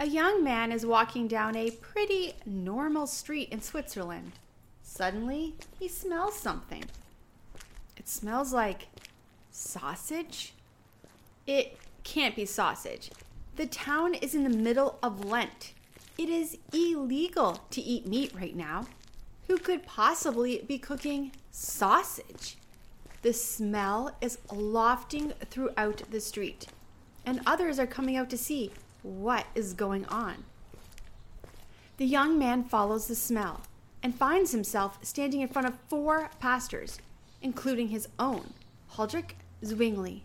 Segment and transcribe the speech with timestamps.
[0.00, 4.32] A young man is walking down a pretty normal street in Switzerland.
[4.82, 6.86] Suddenly, he smells something.
[7.98, 8.88] It smells like
[9.50, 10.54] sausage.
[11.46, 13.10] It can't be sausage.
[13.56, 15.74] The town is in the middle of Lent.
[16.16, 18.86] It is illegal to eat meat right now.
[19.48, 22.56] Who could possibly be cooking sausage?
[23.20, 26.68] The smell is lofting throughout the street,
[27.26, 30.44] and others are coming out to see what is going on.
[31.96, 33.62] The young man follows the smell
[34.02, 36.98] and finds himself standing in front of four pastors,
[37.42, 38.54] including his own,
[38.92, 39.32] Huldrych
[39.64, 40.22] Zwingli.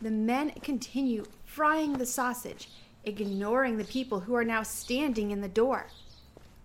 [0.00, 2.68] The men continue frying the sausage,
[3.04, 5.88] ignoring the people who are now standing in the door.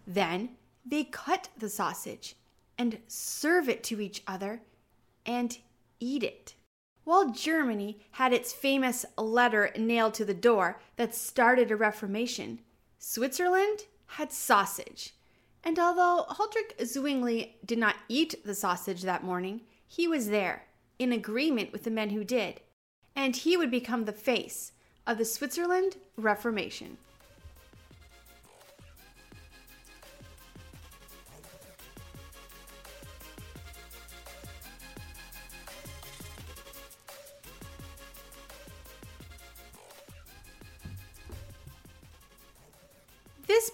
[0.05, 0.49] Then
[0.85, 2.35] they cut the sausage
[2.77, 4.61] and serve it to each other
[5.25, 5.57] and
[5.99, 6.55] eat it.
[7.03, 12.59] While Germany had its famous letter nailed to the door that started a reformation,
[12.97, 15.13] Switzerland had sausage.
[15.63, 21.11] And although Huldrych Zwingli did not eat the sausage that morning, he was there, in
[21.11, 22.61] agreement with the men who did,
[23.15, 24.71] and he would become the face
[25.05, 26.97] of the Switzerland Reformation.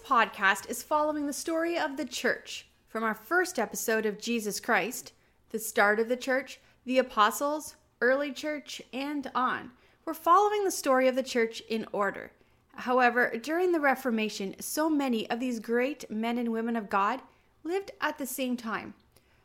[0.10, 5.14] Podcast is following the story of the church from our first episode of Jesus Christ,
[5.52, 9.70] the start of the church, the apostles, early church, and on.
[10.06, 12.32] We're following the story of the church in order.
[12.74, 17.22] However, during the Reformation, so many of these great men and women of God
[17.64, 18.96] lived at the same time.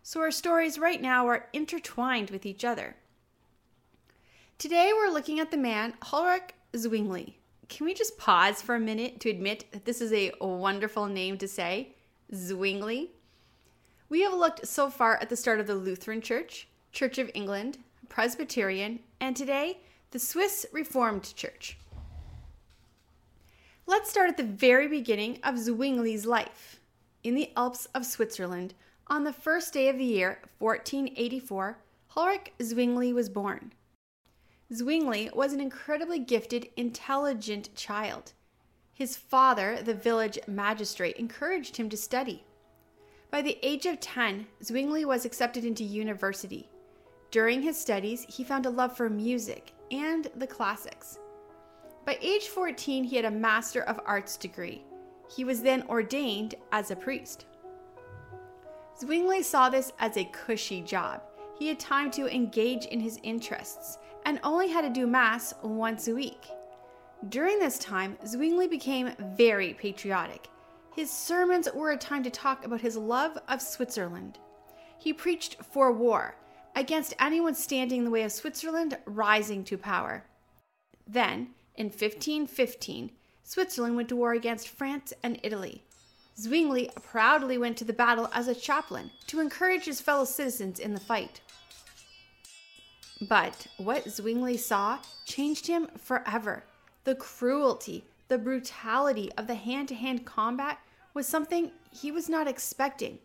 [0.03, 2.97] So our stories right now are intertwined with each other.
[4.57, 7.35] Today we're looking at the man Huldrych Zwingli.
[7.75, 11.37] Can we just pause for a minute to admit that this is a wonderful name
[11.39, 11.97] to say?
[12.33, 13.11] Zwingli.
[14.09, 17.79] We have looked so far at the start of the Lutheran Church, Church of England,
[18.09, 19.81] Presbyterian, and today,
[20.13, 21.77] the Swiss Reformed Church.
[23.89, 26.79] Let's start at the very beginning of Zwingli's life.
[27.25, 28.75] In the Alps of Switzerland,
[29.09, 31.79] on the first day of the year 1484,
[32.15, 33.73] Huldrych Zwingli was born.
[34.75, 38.33] Zwingli was an incredibly gifted, intelligent child.
[38.93, 42.45] His father, the village magistrate, encouraged him to study.
[43.31, 46.69] By the age of 10, Zwingli was accepted into university.
[47.31, 51.19] During his studies, he found a love for music and the classics.
[52.05, 54.85] By age 14, he had a Master of Arts degree.
[55.35, 57.47] He was then ordained as a priest.
[59.01, 61.23] Zwingli saw this as a cushy job.
[61.59, 66.09] He had time to engage in his interests and only had to do Mass once
[66.09, 66.47] a week.
[67.29, 70.49] During this time, Zwingli became very patriotic.
[70.95, 74.39] His sermons were a time to talk about his love of Switzerland.
[74.99, 76.37] He preached for war,
[76.77, 80.25] against anyone standing in the way of Switzerland rising to power.
[81.07, 83.11] Then, in 1515,
[83.43, 85.85] Switzerland went to war against France and Italy.
[86.39, 90.95] Zwingli proudly went to the battle as a chaplain to encourage his fellow citizens in
[90.95, 91.41] the fight.
[93.29, 96.65] But what Zwingli saw changed him forever.
[97.05, 100.79] The cruelty, the brutality of the hand to hand combat
[101.13, 103.19] was something he was not expecting.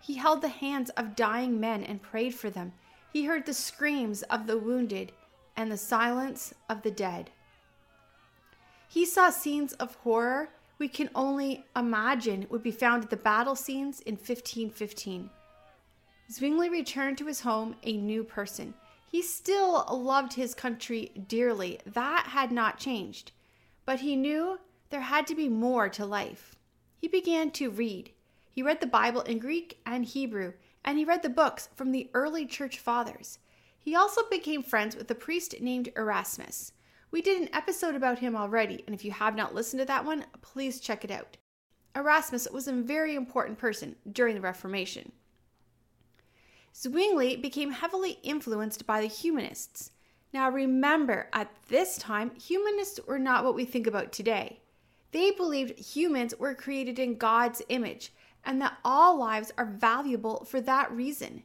[0.00, 2.72] He held the hands of dying men and prayed for them.
[3.12, 5.12] He heard the screams of the wounded
[5.56, 7.30] and the silence of the dead.
[8.88, 13.56] He saw scenes of horror we can only imagine would be found at the battle
[13.56, 15.30] scenes in 1515.
[16.30, 18.74] Zwingli returned to his home a new person.
[19.16, 21.80] He still loved his country dearly.
[21.86, 23.32] That had not changed.
[23.86, 24.58] But he knew
[24.90, 26.54] there had to be more to life.
[26.98, 28.10] He began to read.
[28.50, 30.52] He read the Bible in Greek and Hebrew,
[30.84, 33.38] and he read the books from the early church fathers.
[33.78, 36.72] He also became friends with a priest named Erasmus.
[37.10, 40.04] We did an episode about him already, and if you have not listened to that
[40.04, 41.38] one, please check it out.
[41.94, 45.10] Erasmus was a very important person during the Reformation.
[46.78, 49.92] Zwingli became heavily influenced by the humanists.
[50.34, 54.60] Now remember, at this time, humanists were not what we think about today.
[55.12, 58.12] They believed humans were created in God's image
[58.44, 61.44] and that all lives are valuable for that reason.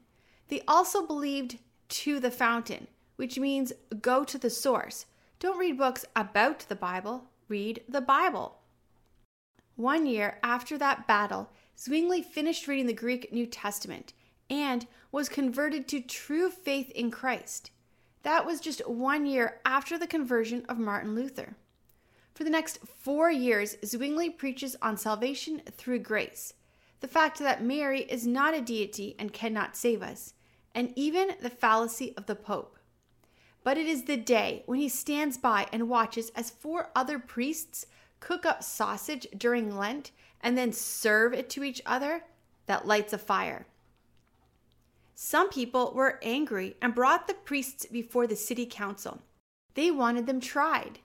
[0.50, 5.06] They also believed to the fountain, which means go to the source.
[5.40, 8.58] Don't read books about the Bible, read the Bible.
[9.78, 11.50] One year after that battle,
[11.80, 14.12] Zwingli finished reading the Greek New Testament
[14.52, 17.72] and was converted to true faith in Christ.
[18.24, 21.56] That was just one year after the conversion of Martin Luther.
[22.36, 26.54] For the next four years, Zwingli preaches on salvation through grace,
[27.00, 30.34] the fact that Mary is not a deity and cannot save us,
[30.76, 32.78] and even the fallacy of the Pope.
[33.64, 37.86] But it is the day when he stands by and watches as four other priests
[38.20, 40.12] cook up sausage during Lent
[40.42, 42.24] and then serve it to each other
[42.66, 43.66] that lights a fire.
[45.24, 49.22] Some people were angry and brought the priests before the city council.
[49.76, 50.98] They wanted them tried.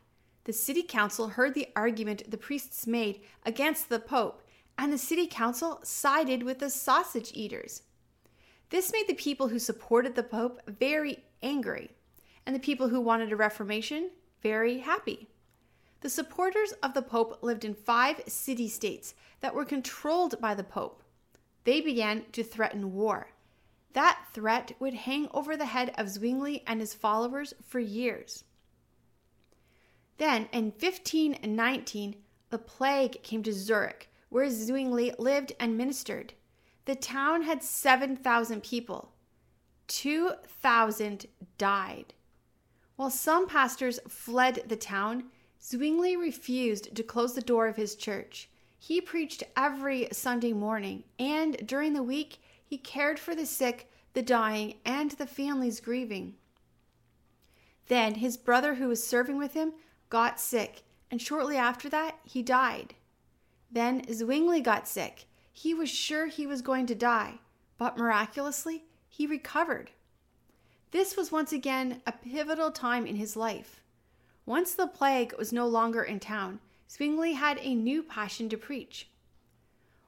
[0.45, 4.43] The city council heard the argument the priests made against the Pope,
[4.79, 7.83] and the city council sided with the sausage eaters.
[8.71, 11.91] This made the people who supported the Pope very angry,
[12.47, 14.13] and the people who wanted a reformation
[14.43, 15.29] very happy.
[16.01, 20.65] The supporters of the Pope lived in five city states that were controlled by the
[20.65, 21.03] Pope.
[21.65, 23.29] They began to threaten war.
[23.97, 28.45] That threat would hang over the head of Zwingli and his followers for years.
[30.19, 32.17] Then, in 1519,
[32.51, 36.35] the plague came to Zurich, where Zwingli lived and ministered.
[36.85, 39.13] The town had 7,000 people.
[39.89, 41.25] 2,000
[41.57, 42.13] died.
[42.97, 48.51] While some pastors fled the town, Zwingli refused to close the door of his church.
[48.79, 54.23] He preached every Sunday morning, and during the week, he cared for the sick, the
[54.23, 56.35] dying, and the families grieving.
[57.87, 59.73] Then his brother, who was serving with him,
[60.11, 62.95] got sick, and shortly after that, he died.
[63.71, 65.27] Then Zwingli got sick.
[65.53, 67.39] He was sure he was going to die,
[67.79, 69.93] but miraculously, he recovered.
[70.91, 73.83] This was once again a pivotal time in his life.
[74.45, 76.61] Once the plague was no longer in town,
[76.91, 79.09] Zwingli had a new passion to preach.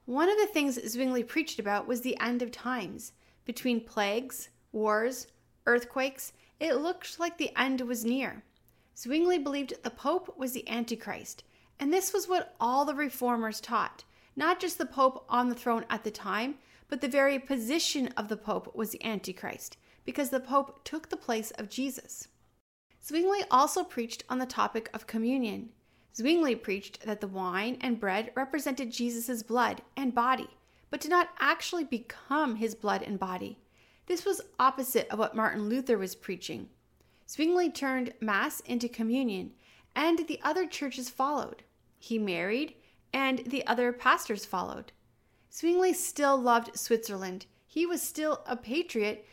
[0.08, 3.12] One of the things that Zwingli preached about was the end of times.
[3.44, 5.26] Between plagues, wars,
[5.66, 8.42] earthquakes, it looked like the end was near.
[8.96, 11.44] Zwingli believed the Pope was the Antichrist,
[11.78, 14.04] and this was what all the reformers taught.
[14.34, 16.54] Not just the Pope on the throne at the time,
[16.88, 19.76] but the very position of the Pope was the Antichrist,
[20.06, 22.28] because the Pope took the place of Jesus.
[23.06, 25.68] Zwingli also preached on the topic of communion.
[26.18, 30.50] Zwingli preached that the wine and bread represented Jesus' blood and body,
[30.90, 33.60] but did not actually become his blood and body.
[34.06, 36.70] This was opposite of what Martin Luther was preaching.
[37.30, 39.52] Zwingli turned Mass into communion,
[39.94, 41.62] and the other churches followed.
[42.00, 42.74] He married,
[43.12, 44.90] and the other pastors followed.
[45.52, 47.46] Zwingli still loved Switzerland.
[47.68, 49.24] He was still a patriot,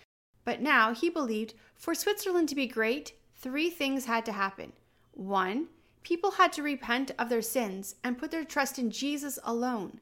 [0.43, 4.71] but now he believed for Switzerland to be great, three things had to happen.
[5.13, 5.69] One,
[6.05, 9.99] people had to repent of their sins and put their trust in Jesus alone.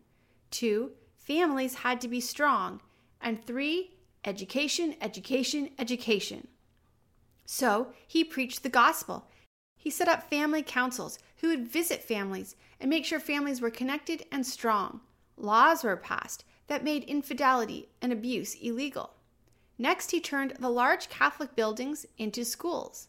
[0.51, 2.81] Two, families had to be strong.
[3.21, 3.95] And three,
[4.25, 6.49] education, education, education.
[7.45, 9.29] So he preached the gospel.
[9.77, 14.25] He set up family councils who would visit families and make sure families were connected
[14.29, 14.99] and strong.
[15.37, 19.11] Laws were passed that made infidelity and abuse illegal.
[19.77, 23.07] Next, he turned the large Catholic buildings into schools.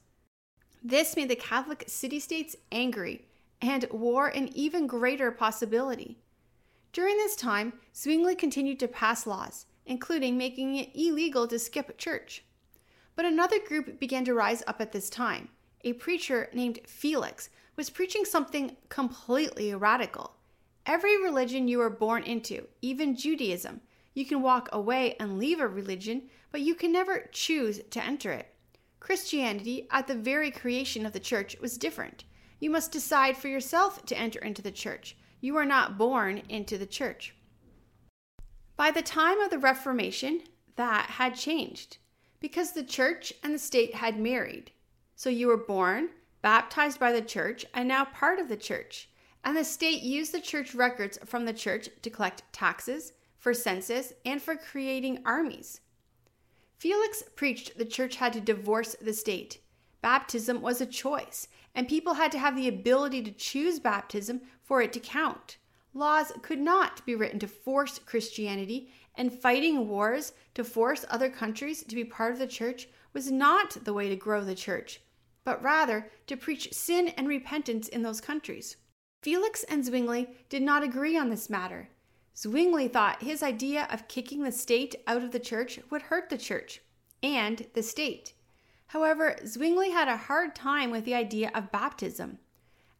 [0.86, 3.26] This made the Catholic city states angry
[3.62, 6.18] and war an even greater possibility.
[6.92, 12.44] During this time, Zwingli continued to pass laws, including making it illegal to skip church.
[13.16, 15.48] But another group began to rise up at this time.
[15.84, 20.36] A preacher named Felix was preaching something completely radical.
[20.84, 23.80] Every religion you are born into, even Judaism,
[24.12, 28.32] you can walk away and leave a religion, but you can never choose to enter
[28.32, 28.53] it.
[29.00, 32.24] Christianity, at the very creation of the church, was different.
[32.58, 35.16] You must decide for yourself to enter into the church.
[35.40, 37.34] You are not born into the church.
[38.76, 40.40] By the time of the Reformation,
[40.76, 41.98] that had changed
[42.40, 44.70] because the church and the state had married.
[45.16, 46.10] So you were born,
[46.42, 49.08] baptized by the church, and now part of the church.
[49.44, 54.12] And the state used the church records from the church to collect taxes, for census,
[54.24, 55.80] and for creating armies.
[56.84, 59.58] Felix preached the church had to divorce the state.
[60.02, 64.82] Baptism was a choice, and people had to have the ability to choose baptism for
[64.82, 65.56] it to count.
[65.94, 71.82] Laws could not be written to force Christianity, and fighting wars to force other countries
[71.84, 75.00] to be part of the church was not the way to grow the church,
[75.42, 78.76] but rather to preach sin and repentance in those countries.
[79.22, 81.88] Felix and Zwingli did not agree on this matter.
[82.36, 86.38] Zwingli thought his idea of kicking the state out of the church would hurt the
[86.38, 86.80] church
[87.22, 88.34] and the state.
[88.88, 92.38] However, Zwingli had a hard time with the idea of baptism.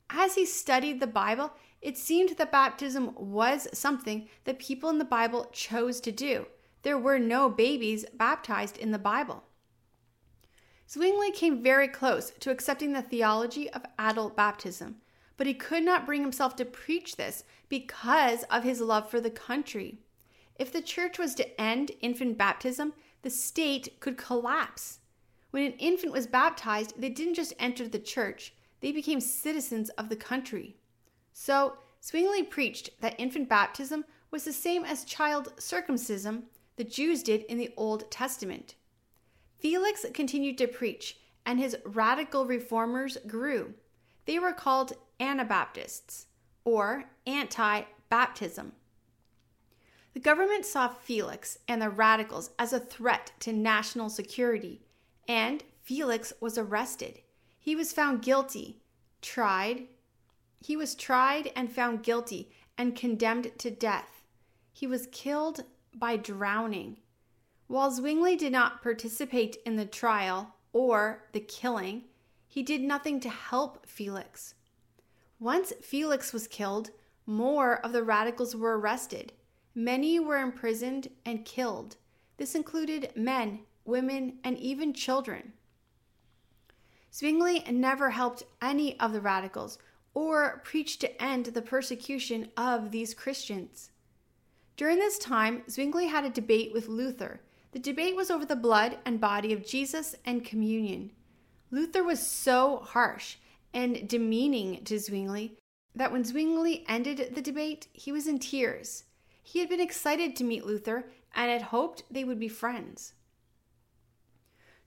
[0.09, 5.05] As he studied the Bible, it seemed that baptism was something that people in the
[5.05, 6.47] Bible chose to do.
[6.83, 9.45] There were no babies baptized in the Bible.
[10.89, 14.97] Zwingli came very close to accepting the theology of adult baptism,
[15.37, 19.31] but he could not bring himself to preach this because of his love for the
[19.31, 19.99] country.
[20.57, 24.99] If the church was to end infant baptism, the state could collapse.
[25.51, 30.09] When an infant was baptized, they didn't just enter the church, they became citizens of
[30.09, 30.77] the country.
[31.33, 36.45] So, Zwingli preached that infant baptism was the same as child circumcision
[36.77, 38.75] the Jews did in the Old Testament.
[39.59, 43.75] Felix continued to preach, and his radical reformers grew.
[44.27, 46.27] They were called Anabaptists,
[46.65, 48.73] or anti baptism.
[50.13, 54.81] The government saw Felix and the radicals as a threat to national security,
[55.27, 57.21] and Felix was arrested.
[57.59, 58.81] He was found guilty,
[59.21, 59.89] tried.
[60.61, 64.23] He was tried and found guilty and condemned to death.
[64.73, 66.99] He was killed by drowning.
[67.67, 72.05] While Zwingli did not participate in the trial or the killing,
[72.47, 74.55] he did nothing to help Felix.
[75.39, 76.91] Once Felix was killed,
[77.27, 79.33] more of the radicals were arrested.
[79.75, 81.97] Many were imprisoned and killed.
[82.37, 85.53] This included men, women, and even children.
[87.13, 89.79] Zwingli never helped any of the radicals
[90.15, 93.91] or preached to end the persecution of these Christians.
[94.77, 97.41] During this time, Zwingli had a debate with Luther.
[97.73, 101.13] The debate was over the blood and body of Jesus and communion.
[101.71, 103.37] Luther was so harsh
[103.75, 105.59] and demeaning to Zwingli
[105.95, 109.05] that when Zwingli ended the debate, he was in tears.
[109.43, 113.15] He had been excited to meet Luther and had hoped they would be friends.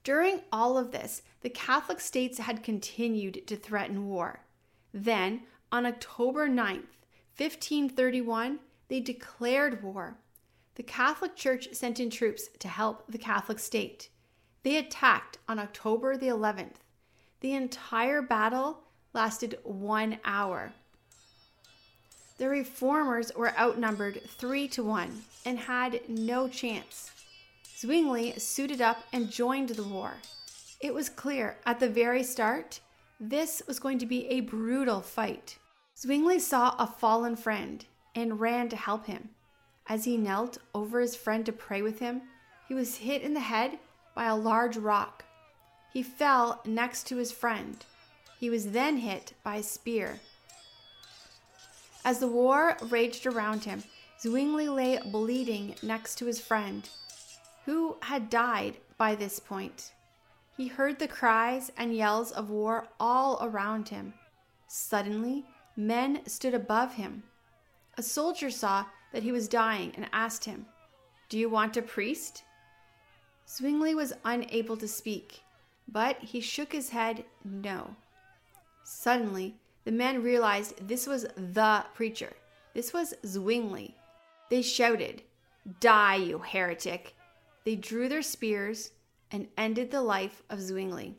[0.04, 4.40] During all of this, the Catholic states had continued to threaten war.
[4.94, 6.96] Then, on October 9th,
[7.38, 10.18] 1531, they declared war.
[10.76, 14.10] The Catholic Church sent in troops to help the Catholic state.
[14.64, 16.78] They attacked on October the 11th.
[17.42, 18.80] The entire battle
[19.14, 20.74] lasted one hour.
[22.38, 27.12] The reformers were outnumbered three to one and had no chance.
[27.78, 30.14] Zwingli suited up and joined the war.
[30.80, 32.80] It was clear at the very start
[33.20, 35.58] this was going to be a brutal fight.
[35.98, 39.30] Zwingli saw a fallen friend and ran to help him.
[39.88, 42.22] As he knelt over his friend to pray with him,
[42.68, 43.80] he was hit in the head
[44.14, 45.24] by a large rock.
[45.98, 47.84] He fell next to his friend.
[48.40, 50.20] He was then hit by a spear.
[52.06, 53.82] As the war raged around him,
[54.22, 56.88] Zwingli lay bleeding next to his friend,
[57.66, 59.94] who had died by this point.
[60.56, 64.14] He heard the cries and yells of war all around him.
[64.68, 67.24] Suddenly, men stood above him.
[67.98, 70.68] A soldier saw that he was dying and asked him,
[71.30, 72.44] Do you want a priest?
[73.48, 75.42] Zwingli was unable to speak,
[75.88, 77.96] but he shook his head no.
[78.84, 82.34] Suddenly, the men realized this was the preacher.
[82.74, 83.96] This was Zwingli.
[84.50, 85.24] They shouted,
[85.80, 87.16] Die, you heretic!
[87.66, 88.92] They drew their spears
[89.32, 91.18] and ended the life of Zwingli.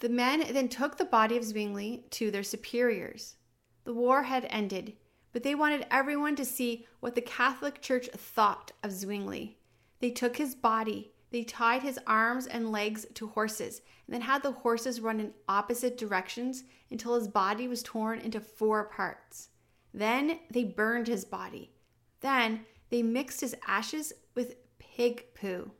[0.00, 3.36] The men then took the body of Zwingli to their superiors.
[3.84, 4.94] The war had ended,
[5.32, 9.56] but they wanted everyone to see what the Catholic Church thought of Zwingli.
[10.00, 14.44] They took his body, they tied his arms and legs to horses, and then had
[14.44, 16.62] the horses run in opposite directions
[16.92, 19.48] until his body was torn into four parts.
[19.92, 21.72] Then they burned his body.
[22.20, 25.72] Then they mixed his ashes with pig poo.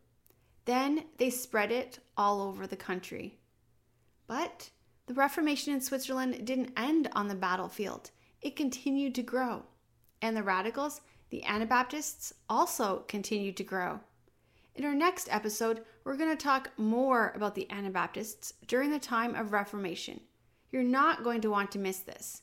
[0.64, 3.38] Then they spread it all over the country.
[4.26, 4.70] But
[5.06, 8.10] the Reformation in Switzerland didn't end on the battlefield,
[8.42, 9.62] it continued to grow.
[10.20, 14.00] And the radicals, the Anabaptists, also continued to grow.
[14.76, 19.36] In our next episode, we're going to talk more about the Anabaptists during the time
[19.36, 20.20] of Reformation.
[20.72, 22.42] You're not going to want to miss this.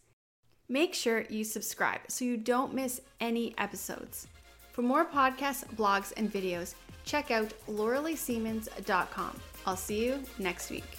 [0.69, 4.27] Make sure you subscribe so you don't miss any episodes.
[4.71, 9.39] For more podcasts, blogs, and videos, check out lauraleesiemens.com.
[9.65, 10.97] I'll see you next week.